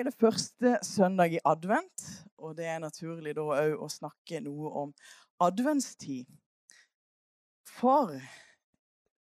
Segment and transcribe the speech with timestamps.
[0.00, 2.04] er det første søndag i advent,
[2.38, 4.94] og det er naturlig da òg å snakke noe om
[5.42, 6.28] adventstid.
[7.68, 8.14] For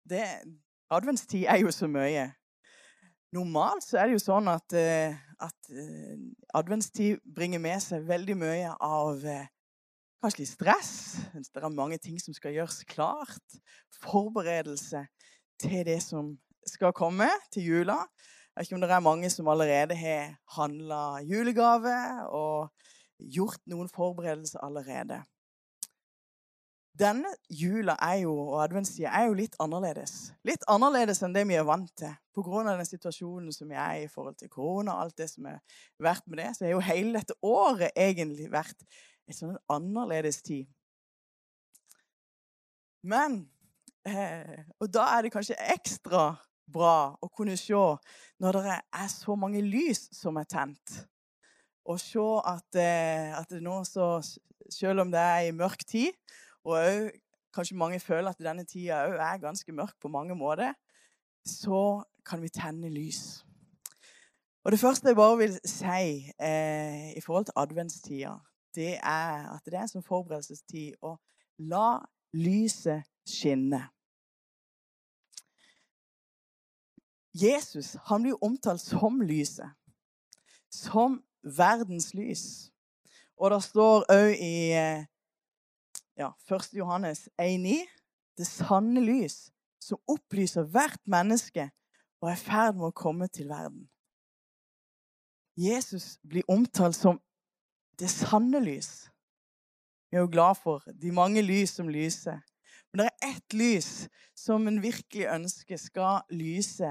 [0.09, 0.25] det,
[0.93, 2.31] adventstid er jo så mye.
[3.35, 6.21] Normalt så er det jo sånn at, eh, at eh,
[6.55, 9.49] adventstid bringer med seg veldig mye av eh,
[10.23, 10.93] kanskje litt stress.
[11.35, 13.59] Det er mange ting som skal gjøres klart.
[14.05, 15.03] Forberedelse
[15.61, 16.35] til det som
[16.69, 17.99] skal komme, til jula.
[18.55, 21.95] Jeg vet ikke om det er mange som allerede har handla julegave
[22.31, 22.71] og
[23.19, 25.19] gjort noen forberedelser allerede.
[26.95, 30.13] Denne jula er jo, og adventstida er jo litt annerledes.
[30.47, 32.15] Litt annerledes enn det vi er vant til.
[32.35, 32.63] Pga.
[32.69, 35.59] den situasjonen som vi er i forhold til korona og alt det som har
[35.99, 38.87] vært med det, så har jo hele dette året egentlig vært
[39.27, 40.71] en sånn annerledes tid.
[43.03, 43.41] Men
[44.07, 46.37] eh, Og da er det kanskje ekstra
[46.73, 47.81] bra å kunne se
[48.41, 50.95] når det er så mange lys som er tent.
[51.85, 54.19] Og se at, eh, at nå så
[54.71, 56.15] Selv om det er i mørk tid,
[56.65, 57.11] og også,
[57.53, 60.73] kanskje mange føler at denne tida òg er ganske mørk på mange måter,
[61.45, 63.45] så kan vi tenne lys.
[64.65, 68.39] Og Det første jeg bare vil si eh, i forhold til adventstida,
[68.75, 71.19] det er at det er en sånn forberedelsestid å
[71.59, 72.01] la
[72.33, 73.83] lyset skinne.
[77.35, 79.71] Jesus han blir omtalt som lyset.
[80.71, 82.71] Som verdens lys.
[83.37, 85.07] Og det står òg i eh,
[86.17, 86.71] ja, 1.
[86.79, 87.83] Johannes 1,9
[88.39, 89.51] det sanne lys
[89.83, 91.69] som opplyser hvert menneske
[92.23, 93.85] og er i ferd med å komme til verden.
[95.55, 97.21] Jesus blir omtalt som
[98.01, 99.07] det sanne lys.
[100.11, 102.41] Vi er jo glad for de mange lys som lyser.
[102.91, 103.91] Men det er ett lys
[104.39, 106.91] som en virkelig ønsker skal lyse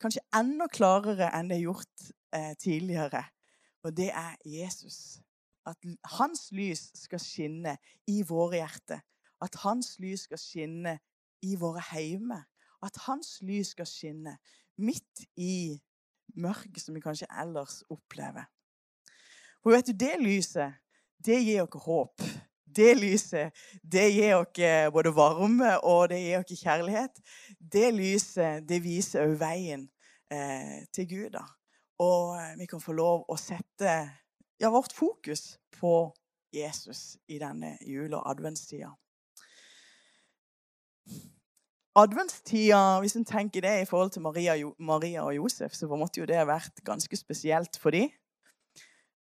[0.00, 3.24] kanskje enda klarere enn det er gjort eh, tidligere.
[3.84, 5.20] Og det er Jesus.
[5.68, 5.76] At
[6.18, 7.76] hans lys skal skinne
[8.08, 9.02] i våre hjerter.
[9.40, 10.98] At hans lys skal skinne
[11.44, 12.44] i våre heimer.
[12.84, 14.36] At hans lys skal skinne
[14.80, 15.80] midt i
[16.36, 18.48] mørket som vi kanskje ellers opplever.
[19.60, 20.78] For vet du, det lyset,
[21.20, 22.24] det gir oss håp.
[22.76, 24.60] Det lyset, det gir oss
[24.94, 27.22] både varme og det gir oss kjærlighet.
[27.58, 29.88] Det lyset, det viser òg veien
[30.32, 31.30] eh, til Gud.
[31.34, 31.44] da.
[32.00, 33.94] Og eh, vi kan få lov å sette
[34.60, 36.12] ja, vårt fokus på
[36.52, 38.92] Jesus i denne jule- og adventstida.
[41.98, 46.26] Adventstida, hvis en tenker det i forhold til Maria, Maria og Josef, så måtte jo
[46.26, 48.10] det ha vært ganske spesielt for dem.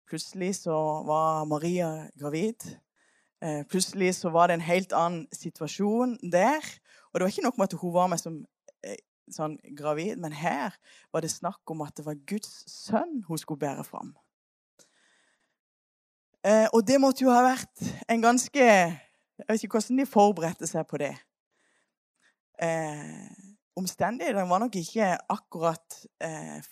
[0.06, 0.76] Plutselig så
[1.06, 2.64] var Maria gravid.
[3.46, 6.64] Eh, plutselig så var det en helt annen situasjon der.
[7.12, 8.40] Og det var ikke nok med at hun var med som
[8.82, 8.98] eh,
[9.30, 10.74] sånn gravid, men her
[11.14, 14.16] var det snakk om at det var Guds sønn hun skulle bære fram.
[16.46, 18.66] Eh, og det måtte jo ha vært en ganske
[19.36, 21.12] Jeg vet ikke hvordan de forberedte seg på det.
[23.76, 25.98] Omstendighetene var nok ikke akkurat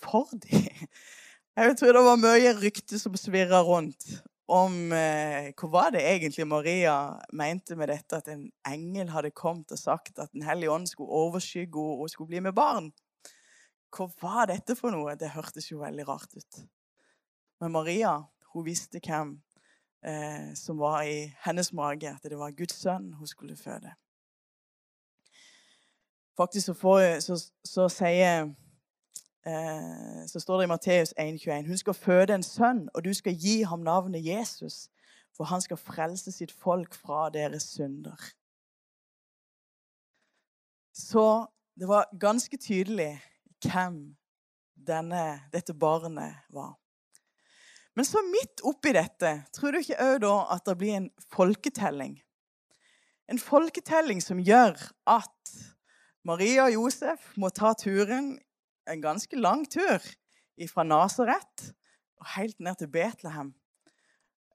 [0.01, 0.65] for dem.
[1.61, 4.17] Jeg tror det var mye rykte som svirra rundt
[4.51, 6.97] om eh, hva var det egentlig Maria
[7.33, 11.17] mente med dette at en engel hadde kommet og sagt at Den hellige ånd skulle
[11.17, 12.91] overskygge henne og skulle bli med barn.
[13.95, 15.17] Hva var dette for noe?
[15.17, 16.65] Det hørtes jo veldig rart ut.
[17.63, 18.19] Men Maria
[18.53, 19.39] hun visste hvem
[20.05, 23.95] eh, som var i hennes mage, at det var Guds sønn hun skulle føde.
[26.37, 28.51] Faktisk så, får, så, så sier
[29.47, 33.35] Eh, så står det i Matteus 1,21.: Hun skal føde en sønn, og du skal
[33.37, 34.89] gi ham navnet Jesus,
[35.37, 38.17] for han skal frelse sitt folk fra deres synder.
[40.95, 41.47] Så
[41.81, 43.21] det var ganske tydelig
[43.65, 44.17] hvem
[44.87, 46.79] denne, dette barnet var.
[47.95, 52.17] Men så midt oppi dette, tror du ikke òg da at det blir en folketelling?
[53.31, 55.55] En folketelling som gjør at
[56.25, 58.35] Maria og Josef må ta turen
[58.91, 60.03] en ganske lang tur
[60.71, 61.75] fra Nasaret
[62.21, 63.53] og helt ned til Betlehem.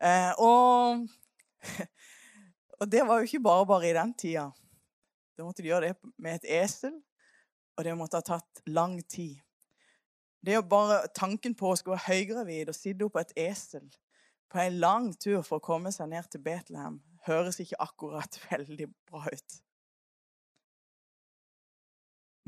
[0.02, 1.08] Eh, og,
[2.80, 4.48] og, det var jo ikke bare bare i den tida.
[5.38, 6.96] Da måtte de gjøre det med et esel,
[7.78, 9.38] og det måtte ha tatt lang tid.
[10.46, 13.90] Det er bare Tanken på å skulle være høygravid og sitte opp på et esel
[14.50, 18.88] på en lang tur for å komme seg ned til Betlehem høres ikke akkurat veldig
[19.10, 19.60] bra ut.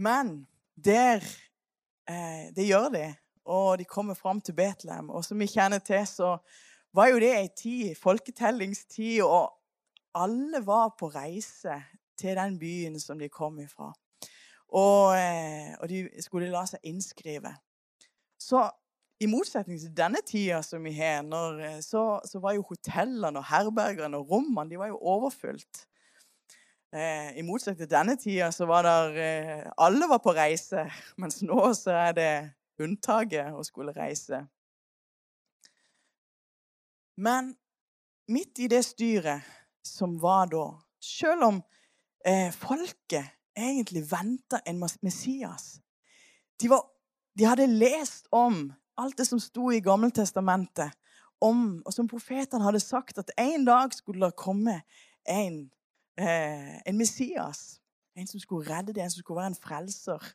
[0.02, 1.26] Men der
[2.10, 3.06] Eh, det gjør de.
[3.46, 5.10] Og de kommer fram til Betlehem.
[5.10, 6.38] Og som vi kjenner til, så
[6.94, 9.52] var jo det ei tid, folketellingstid, og
[10.16, 11.82] alle var på reise
[12.20, 13.92] til den byen som de kom ifra.
[14.72, 17.56] Og, eh, og de skulle la seg innskrive.
[18.40, 18.70] Så
[19.22, 21.24] i motsetning til denne tida som vi har,
[21.62, 25.86] eh, så, så, var jo hotellene og herbergene og rommene de var jo overfylt.
[26.92, 30.86] Eh, I motsetning til denne tida så var der eh, Alle var på reise,
[31.22, 32.32] mens nå så er det
[32.82, 34.44] unntaket å skulle reise.
[37.22, 37.54] Men
[38.32, 39.46] midt i det styret
[39.86, 40.66] som var da,
[41.02, 41.62] selv om
[42.26, 45.82] eh, folket egentlig venta en Messias
[46.62, 46.86] de, var,
[47.38, 48.68] de hadde lest om
[49.02, 50.94] alt det som sto i Gammeltestamentet,
[51.42, 54.82] om, og som profetene hadde sagt, at en dag skulle det komme
[55.26, 55.81] en, eh,
[56.22, 57.82] en Messias.
[58.16, 60.34] En som skulle redde det, en som skulle være en frelser.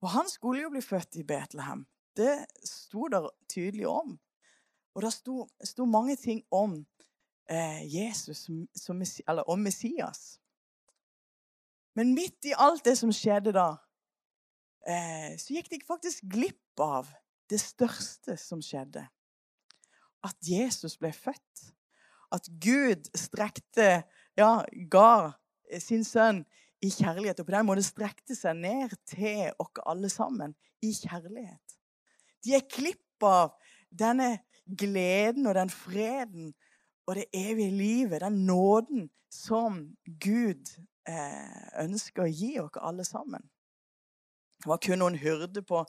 [0.00, 1.86] Og han skulle jo bli født i Betlehem.
[2.16, 4.18] Det sto der tydelig om.
[4.94, 6.80] Og det sto, sto mange ting om
[7.50, 10.40] eh, Jesus, som, eller om Messias.
[11.94, 13.68] Men midt i alt det som skjedde da,
[14.88, 17.10] eh, så gikk de faktisk glipp av
[17.50, 19.04] det største som skjedde.
[20.24, 21.66] At Jesus ble født.
[22.30, 24.02] At Gud strekte
[24.40, 25.32] Ja, ga
[25.82, 26.44] sin sønn
[26.80, 27.40] i kjærlighet.
[27.42, 31.76] Og på den måten strekte seg ned til oss alle sammen i kjærlighet.
[32.44, 33.52] De er klipp av
[33.90, 36.52] denne gleden og den freden
[37.08, 39.82] og det evige livet, den nåden som
[40.22, 40.70] Gud
[41.10, 43.44] eh, ønsker å gi oss alle sammen.
[44.60, 45.82] Det var kun noen hyrder på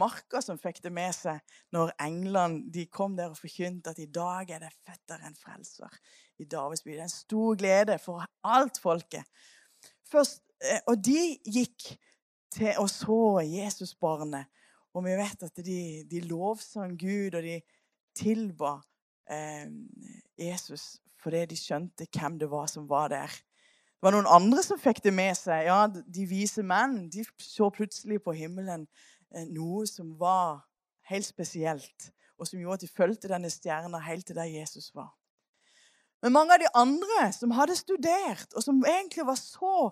[0.00, 1.40] marka som fikk det med seg
[1.76, 5.36] når englene de kom der og forkynte at i dag er det født der en
[5.36, 5.92] frelser
[6.38, 6.94] i Davids by.
[6.94, 9.24] Det er en stor glede for alt folket.
[10.10, 11.94] Først, eh, og de gikk
[12.54, 14.50] til å så Jesusbarnet.
[14.94, 15.78] Og vi vet at de,
[16.10, 17.58] de lovsang Gud, og de
[18.14, 18.78] tilba
[19.30, 19.66] eh,
[20.38, 20.94] Jesus
[21.24, 23.32] fordi de skjønte hvem det var som var der.
[23.32, 25.62] Det var noen andre som fikk det med seg.
[25.70, 28.84] Ja, De vise menn de så plutselig på himmelen
[29.32, 30.66] eh, noe som var
[31.08, 35.14] helt spesielt, og som gjorde at de fulgte denne stjerna helt til der Jesus var.
[36.24, 39.90] Men mange av de andre som hadde studert, og som egentlig var så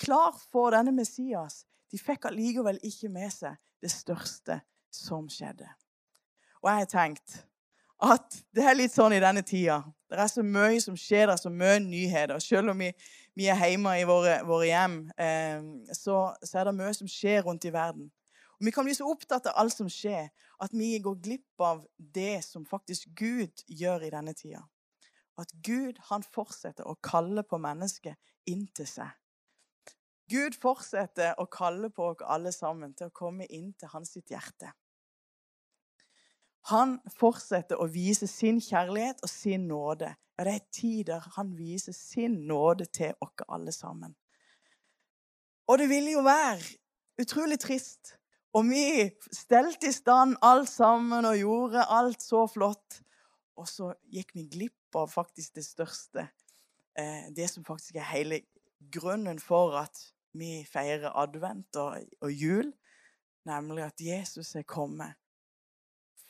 [0.00, 4.60] klar for denne Messias, de fikk allikevel ikke med seg det største
[4.92, 5.68] som skjedde.
[6.60, 7.38] Og jeg har tenkt
[8.00, 9.80] at det er litt sånn i denne tida.
[10.08, 12.44] Det er så mye som skjer, det er så mye nyheter.
[12.44, 12.92] Selv om vi
[13.38, 15.62] vi er hjemme i våre, våre hjem, eh,
[15.96, 18.10] så, så, er det mye som skjer rundt i verden.
[18.58, 20.28] Og Vi kan bli så opptatt av alt som skjer,
[20.60, 24.60] at vi går glipp av det som faktisk Gud gjør i denne tida.
[25.40, 28.18] At Gud han fortsetter å kalle på mennesket
[28.50, 29.08] inn til seg.
[30.30, 34.30] Gud fortsetter å kalle på oss alle sammen til å komme inn til hans sitt
[34.30, 34.70] hjerte.
[36.70, 41.92] Han fortsetter å vise sin kjærlighet og sin nåde ja, det er tider han viser
[41.92, 44.14] sin nåde til oss alle sammen.
[45.68, 46.64] Og det ville jo være
[47.20, 48.14] utrolig trist
[48.56, 49.04] om vi
[49.36, 53.02] stelte i stand alt sammen og gjorde alt så flott,
[53.60, 56.26] og så gikk vi glipp av faktisk det største.
[56.98, 58.40] Eh, det som faktisk er hele
[58.92, 60.00] grunnen for at
[60.32, 62.70] vi feirer advent og, og jul,
[63.48, 65.18] nemlig at Jesus er kommet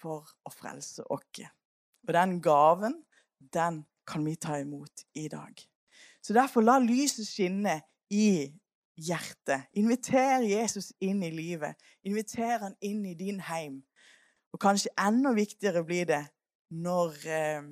[0.00, 1.42] for å frelse oss.
[2.08, 3.02] Og den gaven,
[3.38, 5.54] den kan vi ta imot i dag.
[6.22, 8.50] Så derfor la lyset skinne i
[9.00, 9.68] hjertet.
[9.76, 11.78] Inviter Jesus inn i livet.
[12.04, 13.80] Inviter han inn i din heim.
[14.50, 16.24] Og kanskje enda viktigere blir det
[16.70, 17.62] når, eh,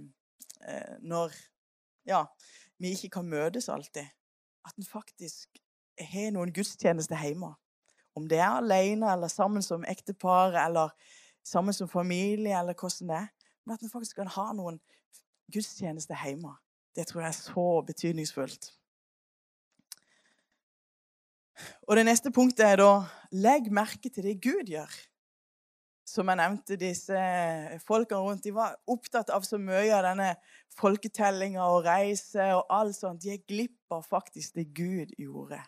[0.68, 1.34] eh når
[2.06, 2.24] ja,
[2.78, 4.06] vi ikke kan møtes alltid.
[4.66, 5.58] At en faktisk
[5.98, 7.54] har noen gudstjenester hjemme.
[8.16, 10.94] Om det er alene eller sammen som ektepar eller
[11.46, 13.28] sammen som familie eller hvordan det er.
[13.64, 14.80] Men at en faktisk kan ha noen
[15.52, 16.54] gudstjeneste hjemme.
[16.96, 18.72] Det tror jeg er så betydningsfullt.
[21.88, 22.92] Og Det neste punktet er da
[23.32, 24.92] legg merke til det Gud gjør.
[26.08, 27.18] Som jeg nevnte, disse
[27.84, 30.30] folkene rundt de var opptatt av så mye av denne
[30.78, 33.20] folketellinga og reise og alt sånt.
[33.20, 35.60] De er glipp av faktisk det Gud gjorde.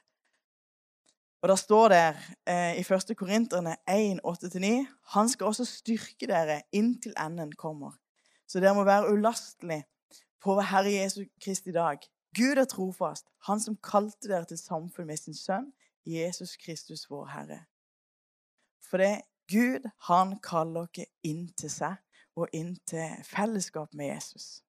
[1.41, 2.05] Og Da står det
[2.53, 3.13] eh, i 1.
[3.17, 7.97] Korinterne 1, 8-9.: Han skal også styrke dere inntil enden kommer.
[8.49, 9.83] Så dere må være ulastelig
[10.41, 12.01] på Herre Jesu Kristi dag.
[12.37, 15.73] Gud er trofast, Han som kalte dere til samfunn med sin sønn,
[16.07, 17.65] Jesus Kristus, vår Herre.
[18.91, 21.99] For det Gud, han kaller dere inn til seg
[22.39, 24.61] og inn til fellesskap med Jesus.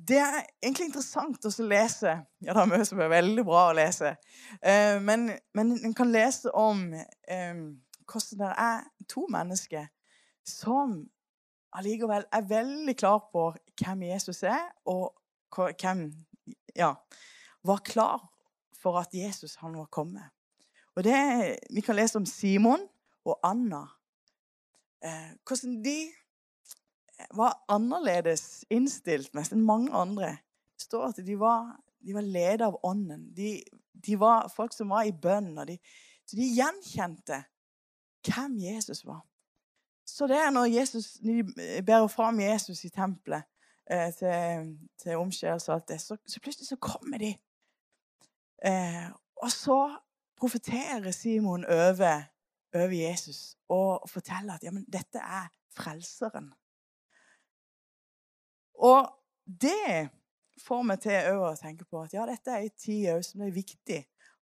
[0.00, 2.14] Det er egentlig interessant å lese.
[2.40, 4.14] Ja, det er mye som er veldig bra å lese.
[4.62, 7.64] Eh, men, men en kan lese om eh,
[8.08, 9.90] hvordan det er to mennesker
[10.48, 11.02] som
[11.76, 13.50] allikevel er veldig klar på
[13.82, 15.12] hvem Jesus er, og
[15.52, 16.08] hvem
[16.76, 16.94] ja,
[17.66, 18.24] var klar
[18.80, 20.32] for at Jesus han var kommet.
[20.96, 22.80] Og det, Vi kan lese om Simon
[23.24, 23.86] og Anna.
[25.04, 26.10] eh, hvordan de
[27.36, 30.36] var annerledes innstilt mest enn mange andre.
[30.76, 33.28] Det står at de var, de var ledet av ånden.
[33.36, 33.58] De,
[33.92, 35.54] de, var folk som var i bønn.
[35.68, 35.78] De,
[36.26, 37.42] så de gjenkjente
[38.26, 39.22] hvem Jesus var.
[40.06, 41.44] Så det er når Jesus, de
[41.86, 43.46] bærer fram Jesus i tempelet
[43.90, 47.34] eh, til, til omskjærelse og alt det, så, så, plutselig så kommer de.
[48.66, 49.06] Eh,
[49.40, 49.78] og så
[50.40, 52.22] profeterer Simon over,
[52.74, 56.50] over Jesus og forteller at ja, dette er frelseren.
[58.80, 59.10] Og
[59.44, 60.08] det
[60.60, 63.56] får meg til å tenke på at ja, dette er en tid som det er
[63.56, 64.00] viktig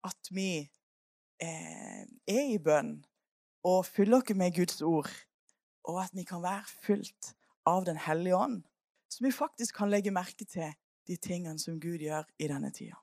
[0.05, 0.49] at vi
[1.43, 2.99] eh, er i bønn
[3.65, 5.09] og fyller oss med Guds ord,
[5.89, 7.33] og at vi kan være fylt
[7.65, 8.59] av Den hellige ånd,
[9.09, 10.75] så vi faktisk kan legge merke til
[11.09, 12.99] de tingene som Gud gjør i denne tida.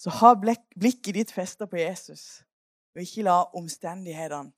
[0.00, 2.40] Så ha blikket ditt festa på Jesus,
[2.96, 4.48] og ikke la omstendighetene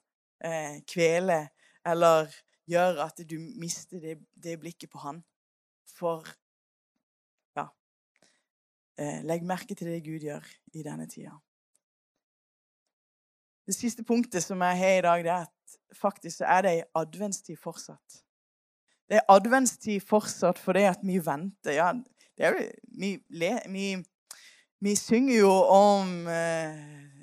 [0.45, 1.41] eh, kvele
[1.87, 2.31] eller
[2.71, 5.19] gjøre at du mister det, det blikket på han.
[5.99, 6.23] For
[7.59, 7.67] ja
[9.03, 10.47] eh, Legg merke til det Gud gjør
[10.79, 11.35] i denne tida.
[13.67, 16.73] Det siste punktet som jeg har i dag, det er at faktisk så er det
[16.77, 18.23] ei adventstid fortsatt.
[19.11, 21.75] Det er adventstid fortsatt fordi at vi venter.
[21.77, 21.93] Ja,
[22.39, 22.65] det er jo,
[22.99, 23.13] vi,
[23.71, 23.93] vi,
[24.83, 26.81] vi, synger jo om eh,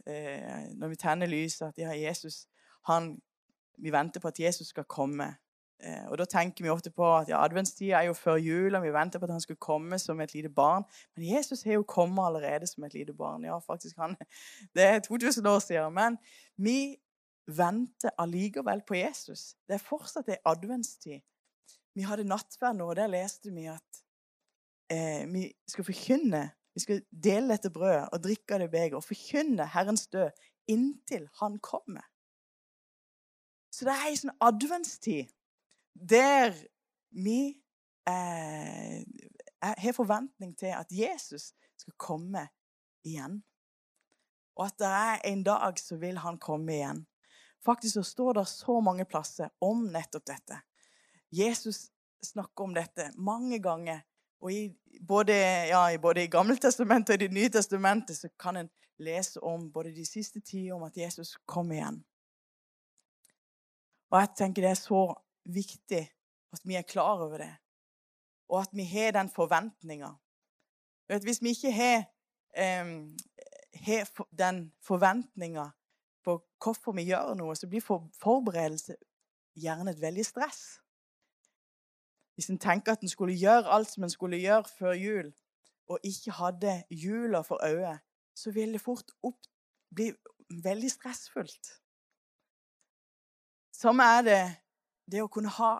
[0.07, 2.45] eh, når vi tenner lyset, at ja, Jesus
[2.87, 3.17] han
[3.79, 5.35] vi venter på at Jesus skal komme.
[5.83, 8.83] Eh, og Da tenker vi ofte på at ja, adventstida er jo før jul, og
[8.83, 10.83] vi venter på at han skal komme som et lite barn.
[11.15, 13.45] Men Jesus har jo kommet allerede som et lite barn.
[13.45, 14.15] Ja, faktisk han,
[14.75, 15.93] Det er 2000 år siden.
[15.93, 16.17] Men
[16.57, 16.97] vi
[17.47, 19.55] venter allikevel på Jesus.
[19.67, 21.21] Det er fortsatt ei adventstid.
[21.95, 24.03] Vi hadde nattverd nå, og der leste vi at
[24.91, 26.49] eh, vi skal forkynne
[26.79, 30.29] Vi skal dele dette brødet og drikke av det begeret og forkynne Herrens død
[30.71, 32.05] inntil Han kommer.
[33.67, 35.33] Så det er ei sånn adventstid
[35.91, 36.55] der
[37.11, 37.41] vi
[38.07, 39.03] eh,
[39.59, 42.45] har forventning til at Jesus skal komme
[43.03, 43.41] igjen.
[44.55, 47.03] Og at det er en dag så vil han komme igjen.
[47.59, 50.61] Faktisk så står det så mange plasser om nettopp dette.
[51.35, 51.89] Jesus
[52.23, 54.05] snakker om dette mange ganger.
[54.39, 54.61] Og i
[55.07, 55.33] både,
[55.67, 58.69] ja, både i Gammeltestamentet og i Det nye testamentet så kan en
[58.99, 62.03] lese om både de siste tider om at Jesus kom igjen.
[64.09, 65.03] Og jeg tenker det er så
[65.45, 66.01] viktig
[66.53, 67.51] at vi er klar over det,
[68.49, 70.15] og at vi har den forventninga.
[71.07, 72.03] Hvis vi ikke har,
[72.57, 73.17] um,
[73.73, 75.69] har den forventninga
[76.25, 77.85] på hvorfor vi gjør noe, så blir
[78.21, 78.97] forberedelse
[79.59, 80.79] gjerne et veldig stress.
[82.39, 85.33] Hvis en tenker at en skulle gjøre alt som en skulle gjøre før jul,
[85.91, 87.97] og ikke hadde jula for øye,
[88.35, 89.41] så vil det fort opp,
[89.95, 90.13] bli
[90.63, 91.73] veldig stressfullt.
[93.75, 94.39] Samme er det
[95.11, 95.73] det å kunne ha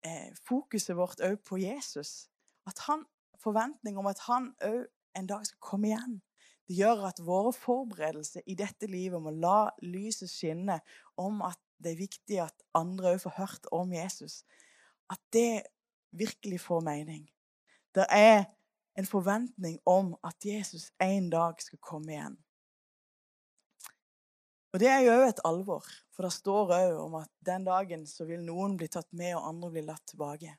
[0.00, 2.30] eh, fokuset vårt òg på Jesus.
[2.64, 3.04] At han,
[3.44, 4.88] Forventning om at han òg
[5.20, 6.20] en dag skal komme igjen.
[6.64, 10.80] Det gjør at våre forberedelser i dette livet må la lyset skinne
[11.20, 14.46] om at det er viktig at andre òg får hørt om Jesus.
[15.12, 15.68] At det
[16.10, 17.28] virkelig får mening.
[17.94, 18.44] Det er
[18.98, 22.38] en forventning om at Jesus en dag skal komme igjen.
[24.72, 28.04] Og Det er jo òg et alvor, for det står òg om at den dagen
[28.06, 30.52] så vil noen bli tatt med, og andre bli latt tilbake.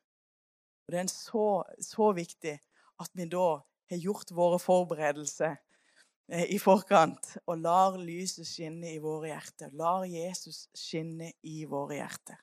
[0.87, 2.55] Og Det er så, så viktig
[2.99, 5.55] at vi da har gjort våre forberedelser
[6.31, 9.71] eh, i forkant og lar lyset skinne i våre hjerter.
[9.77, 12.41] Lar Jesus skinne i våre hjerter.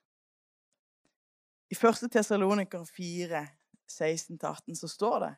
[1.71, 2.11] I 1.
[2.13, 3.47] Tessaloniker 4,
[3.91, 5.33] 16-18 så står det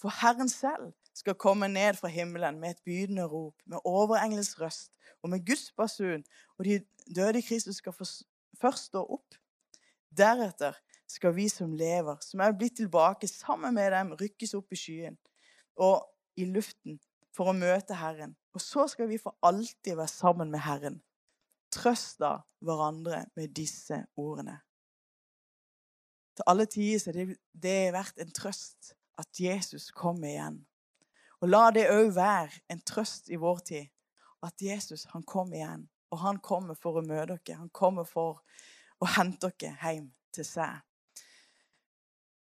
[0.00, 4.96] For Herren selv skal komme ned fra himmelen med et bydende rop, med overengels røst
[5.22, 6.24] og med Guds basun,
[6.58, 6.80] og de
[7.16, 7.92] døde i Kristus skal
[8.60, 9.36] først stå opp.
[10.16, 14.80] Deretter skal vi som lever, som er blitt tilbake sammen med dem, rykkes opp i
[14.80, 15.20] skyen
[15.76, 16.08] og
[16.40, 16.96] i luften
[17.36, 18.32] for å møte Herren.
[18.56, 21.00] Og så skal vi for alltid være sammen med Herren.
[21.72, 24.62] Trøst da hverandre med disse ordene.
[26.36, 30.62] Til alle tider har det, det vært en trøst at Jesus kommer igjen.
[31.42, 33.90] Og la det òg være en trøst i vår tid
[34.42, 35.88] at Jesus han kommer igjen.
[36.10, 37.58] Og han kommer for å møte dere.
[37.58, 38.42] Han kommer for
[39.02, 40.80] å hente dere hjem til seg.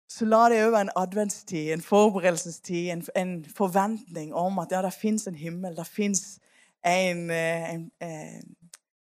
[0.09, 4.81] Så la det òg være en adventstid, en forberedelsestid, en, en forventning om at ja,
[4.83, 5.77] det fins en himmel.
[5.77, 6.39] Det fins
[6.81, 8.41] en, eh, en, en, eh,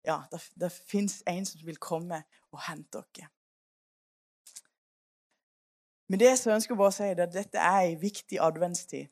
[0.04, 2.22] Ja, det, det fins en som vil komme
[2.52, 3.28] og hente dere.
[6.10, 9.06] Med det så ønsker jeg bare å si at dette er en viktig adventstid.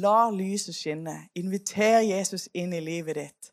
[0.00, 1.18] La lyset skinne.
[1.36, 3.50] Inviter Jesus inn i livet ditt.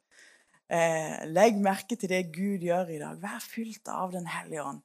[0.71, 3.19] Eh, legg merke til det Gud gjør i dag.
[3.21, 4.79] Vær fylt av Den hellige ånd.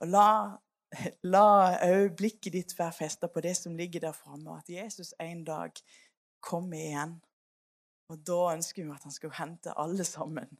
[0.00, 0.28] Og la,
[1.34, 1.48] la
[2.16, 5.74] blikket ditt være festa på det som ligger der framme, at Jesus en dag
[6.40, 7.18] kommer igjen.
[8.10, 10.54] Og da ønsker vi at han skal hente alle sammen.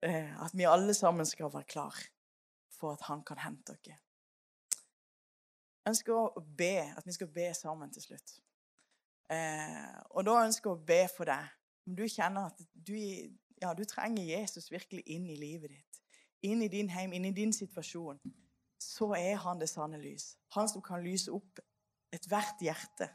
[0.00, 2.00] Eh, at vi alle sammen skal være klar
[2.72, 4.00] for at han kan hente dere.
[5.88, 8.38] Ønsker å be, at vi skal be sammen til slutt.
[9.32, 11.50] Eh, og da ønsker jeg å be for deg.
[11.84, 12.96] Om du kjenner at du,
[13.60, 16.00] ja, du trenger Jesus virkelig inn i livet ditt,
[16.48, 18.20] inn i din heim, inn i din situasjon,
[18.80, 20.34] så er han det sanne lys.
[20.56, 21.60] Han som kan lyse opp
[22.14, 23.10] ethvert hjerte.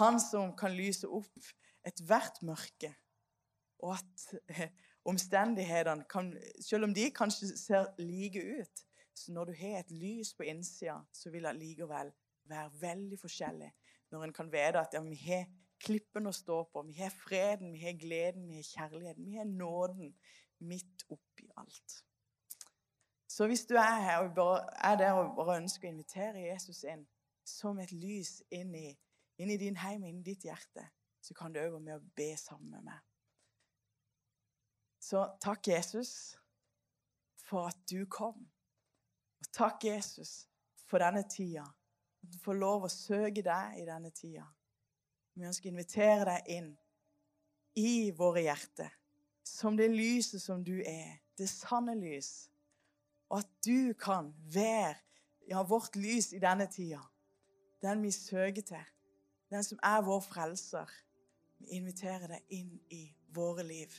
[0.00, 1.48] Han som kan lyse opp
[1.86, 2.92] ethvert mørke.
[3.84, 4.68] Og at eh,
[5.08, 8.84] omstendighetene kan Selv om de kanskje ser like ut,
[9.18, 12.12] så når du har et lys på innsida, så vil det likevel
[12.48, 13.70] være veldig forskjellig.
[14.10, 15.48] Når en kan vite at ja, vi har
[15.82, 19.48] klippen å stå på, vi har freden, vi har gleden, vi har kjærligheten, vi har
[19.48, 20.14] nåden
[20.66, 21.98] midt oppi alt.
[23.28, 26.82] Så hvis du er her og bare, er der og bare ønsker å invitere Jesus
[26.88, 27.04] inn
[27.46, 28.88] som et lys inn i,
[29.38, 30.88] inn i din heim, inn i ditt hjerte,
[31.22, 33.04] så kan du òg være med å be sammen med meg.
[34.98, 36.12] Så takk, Jesus,
[37.46, 38.48] for at du kom.
[39.40, 40.48] Og takk, Jesus,
[40.88, 41.64] for denne tida.
[42.22, 44.46] At du får lov å søke deg i denne tida.
[45.38, 46.70] Vi ønsker å invitere deg inn
[47.78, 48.90] i våre hjerter,
[49.46, 52.48] som det lyset som du er, det sanne lys.
[53.30, 54.96] Og at du kan være
[55.48, 57.00] ja, vårt lys i denne tida.
[57.82, 58.88] Den vi søker til.
[59.50, 60.90] Den som er vår frelser.
[61.58, 63.04] Vi inviterer deg inn i
[63.34, 63.92] våre liv.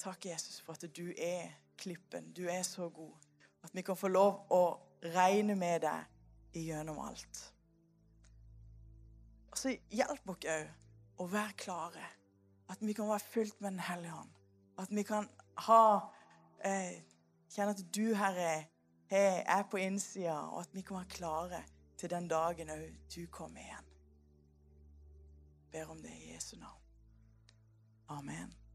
[0.00, 2.30] Takk, Jesus, for at du er klippen.
[2.36, 3.25] Du er så god.
[3.66, 4.62] At vi kan få lov å
[5.16, 7.40] regne med deg gjennom alt.
[9.50, 12.06] Og så hjelp oss òg å være klare.
[12.70, 14.32] At vi kan være fylt med Den hellige hånd.
[14.78, 15.28] At vi kan
[15.66, 15.82] ha
[16.64, 17.02] eh,
[17.56, 18.66] Kjenne at du, Herre,
[19.08, 21.62] er på innsida, og at vi kan være klare
[21.96, 23.88] til den dagen òg du kommer igjen.
[25.62, 26.82] Jeg ber om det i Jesu navn.
[28.08, 28.65] Amen.